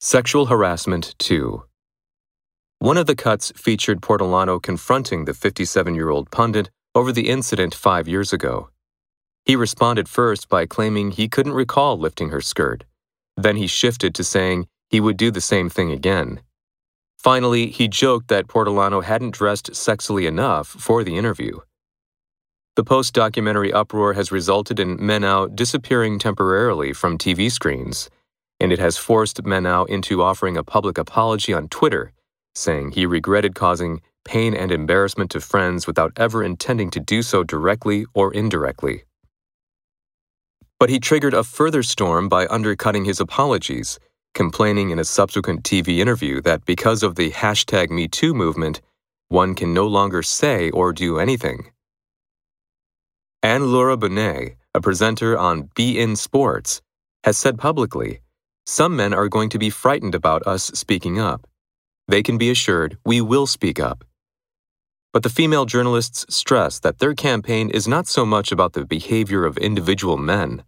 Sexual 0.00 0.46
Harassment 0.46 1.16
2 1.18 1.64
One 2.78 2.96
of 2.96 3.08
the 3.08 3.16
cuts 3.16 3.50
featured 3.56 4.00
Portolano 4.00 4.62
confronting 4.62 5.24
the 5.24 5.34
57 5.34 5.92
year 5.92 6.08
old 6.08 6.30
pundit 6.30 6.70
over 6.94 7.10
the 7.10 7.28
incident 7.28 7.74
five 7.74 8.06
years 8.06 8.32
ago. 8.32 8.70
He 9.44 9.56
responded 9.56 10.08
first 10.08 10.48
by 10.48 10.66
claiming 10.66 11.10
he 11.10 11.28
couldn't 11.28 11.52
recall 11.52 11.98
lifting 11.98 12.28
her 12.28 12.40
skirt. 12.40 12.84
Then 13.36 13.56
he 13.56 13.66
shifted 13.66 14.14
to 14.14 14.22
saying 14.22 14.68
he 14.88 15.00
would 15.00 15.16
do 15.16 15.32
the 15.32 15.40
same 15.40 15.68
thing 15.68 15.90
again. 15.90 16.42
Finally, 17.18 17.66
he 17.66 17.88
joked 17.88 18.28
that 18.28 18.46
Portolano 18.46 19.02
hadn't 19.02 19.34
dressed 19.34 19.72
sexily 19.72 20.28
enough 20.28 20.68
for 20.68 21.02
the 21.02 21.16
interview. 21.18 21.58
The 22.76 22.84
post 22.84 23.14
documentary 23.14 23.72
uproar 23.72 24.12
has 24.12 24.30
resulted 24.30 24.78
in 24.78 24.98
Ménès 24.98 25.56
disappearing 25.56 26.20
temporarily 26.20 26.92
from 26.92 27.18
TV 27.18 27.50
screens 27.50 28.08
and 28.60 28.72
it 28.72 28.78
has 28.78 28.96
forced 28.96 29.42
Ménès 29.44 29.88
into 29.88 30.22
offering 30.22 30.56
a 30.56 30.64
public 30.64 30.98
apology 30.98 31.52
on 31.52 31.68
Twitter, 31.68 32.12
saying 32.54 32.90
he 32.90 33.06
regretted 33.06 33.54
causing 33.54 34.00
pain 34.24 34.54
and 34.54 34.72
embarrassment 34.72 35.30
to 35.30 35.40
friends 35.40 35.86
without 35.86 36.12
ever 36.16 36.42
intending 36.42 36.90
to 36.90 37.00
do 37.00 37.22
so 37.22 37.44
directly 37.44 38.04
or 38.14 38.32
indirectly. 38.34 39.04
But 40.78 40.90
he 40.90 41.00
triggered 41.00 41.34
a 41.34 41.44
further 41.44 41.82
storm 41.82 42.28
by 42.28 42.46
undercutting 42.46 43.04
his 43.04 43.20
apologies, 43.20 43.98
complaining 44.34 44.90
in 44.90 44.98
a 44.98 45.04
subsequent 45.04 45.62
TV 45.62 45.98
interview 45.98 46.40
that 46.42 46.64
because 46.64 47.02
of 47.02 47.14
the 47.14 47.30
hashtag 47.30 47.88
MeToo 47.88 48.34
movement, 48.34 48.80
one 49.28 49.54
can 49.54 49.72
no 49.72 49.86
longer 49.86 50.22
say 50.22 50.70
or 50.70 50.92
do 50.92 51.18
anything. 51.18 51.70
Anne 53.42 53.72
Laure 53.72 53.96
Bonnet, 53.96 54.56
a 54.74 54.80
presenter 54.80 55.38
on 55.38 55.68
beIN 55.74 56.16
Sports, 56.16 56.82
has 57.24 57.38
said 57.38 57.58
publicly 57.58 58.20
some 58.68 58.94
men 58.94 59.14
are 59.14 59.28
going 59.28 59.48
to 59.48 59.58
be 59.58 59.70
frightened 59.70 60.14
about 60.14 60.46
us 60.46 60.64
speaking 60.74 61.18
up. 61.18 61.46
They 62.06 62.22
can 62.22 62.36
be 62.36 62.50
assured 62.50 62.98
we 63.02 63.18
will 63.22 63.46
speak 63.46 63.80
up. 63.80 64.04
But 65.10 65.22
the 65.22 65.30
female 65.30 65.64
journalists 65.64 66.26
stress 66.28 66.78
that 66.80 66.98
their 66.98 67.14
campaign 67.14 67.70
is 67.70 67.88
not 67.88 68.06
so 68.06 68.26
much 68.26 68.52
about 68.52 68.74
the 68.74 68.84
behavior 68.84 69.46
of 69.46 69.56
individual 69.56 70.18
men. 70.18 70.64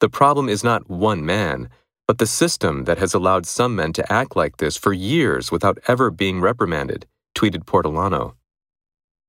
The 0.00 0.08
problem 0.08 0.48
is 0.48 0.64
not 0.64 0.88
one 0.88 1.22
man, 1.22 1.68
but 2.06 2.16
the 2.16 2.26
system 2.26 2.84
that 2.84 2.96
has 2.96 3.12
allowed 3.12 3.44
some 3.44 3.76
men 3.76 3.92
to 3.92 4.10
act 4.10 4.34
like 4.34 4.56
this 4.56 4.78
for 4.78 4.94
years 4.94 5.52
without 5.52 5.76
ever 5.86 6.10
being 6.10 6.40
reprimanded, 6.40 7.04
tweeted 7.36 7.66
Portolano. 7.66 8.36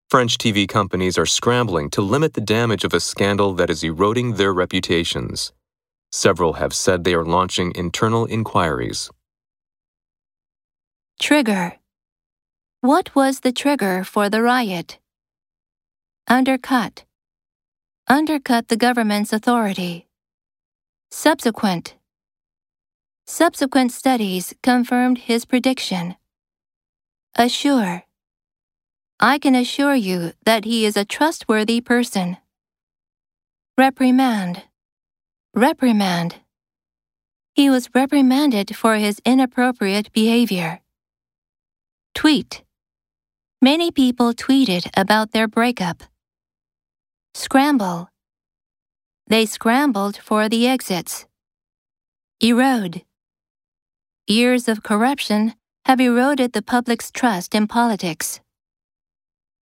French 0.10 0.38
TV 0.38 0.66
companies 0.66 1.18
are 1.18 1.26
scrambling 1.26 1.90
to 1.90 2.02
limit 2.02 2.34
the 2.34 2.40
damage 2.40 2.86
of 2.86 2.94
a 2.94 3.02
scandal 3.02 3.54
that 3.56 3.70
is 3.70 3.84
eroding 3.84 4.36
their 4.36 4.54
reputations. 4.54 5.52
Several 6.12 6.54
have 6.54 6.74
said 6.74 7.04
they 7.04 7.14
are 7.14 7.26
launching 7.26 7.72
internal 7.76 8.26
inquiries. 8.26 9.12
Trigger 11.22 11.74
What 12.82 13.14
was 13.14 13.42
the 13.42 13.52
trigger 13.52 14.04
for 14.04 14.30
the 14.30 14.42
riot? 14.42 14.98
Undercut 16.28 17.04
Undercut 18.08 18.70
the 18.70 18.78
government's 18.78 19.32
authority. 19.32 20.08
Subsequent 21.12 21.96
Subsequent 23.28 23.92
studies 23.92 24.56
confirmed 24.64 25.20
his 25.20 25.46
prediction. 25.46 26.16
Assure 27.36 28.04
I 29.20 29.38
can 29.38 29.54
assure 29.54 29.94
you 29.94 30.34
that 30.46 30.66
he 30.66 30.86
is 30.86 30.98
a 30.98 31.06
trustworthy 31.06 31.82
person. 31.82 32.38
Reprimand 33.78 34.64
Reprimand. 35.56 36.36
He 37.56 37.72
was 37.72 37.90
reprimanded 37.96 38.76
for 38.76 38.96
his 38.98 39.20
inappropriate 39.26 40.14
behavior. 40.14 40.82
Tweet. 42.14 42.64
Many 43.60 43.90
people 43.90 44.34
tweeted 44.34 44.90
about 44.96 45.32
their 45.32 45.48
breakup. 45.48 46.04
Scramble. 47.34 48.10
They 49.26 49.48
scrambled 49.48 50.18
for 50.18 50.50
the 50.50 50.68
exits. 50.68 51.26
Erode. 52.40 53.02
Years 54.28 54.68
of 54.68 54.84
corruption 54.84 55.56
have 55.86 56.00
eroded 56.00 56.54
the 56.54 56.62
public's 56.62 57.10
trust 57.10 57.56
in 57.56 57.66
politics. 57.68 58.40